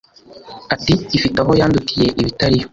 [0.73, 2.67] Ati: “Ifite aho yandutiye ibitari yo!